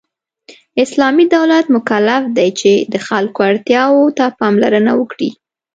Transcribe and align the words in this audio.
اسلامی 0.83 1.25
دولت 1.35 1.65
مکلف 1.75 2.23
دی 2.37 2.49
چې 2.59 2.71
د 2.93 2.95
خلکو 3.07 3.39
اړتیاوو 3.49 4.03
ته 4.17 4.25
پاملرنه 4.39 4.91
وکړي. 4.97 5.29